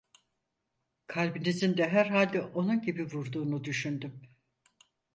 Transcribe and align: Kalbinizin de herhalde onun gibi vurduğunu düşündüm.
Kalbinizin 1.07 1.77
de 1.77 1.89
herhalde 1.89 2.41
onun 2.41 2.81
gibi 2.81 3.05
vurduğunu 3.07 3.63
düşündüm. 3.63 4.21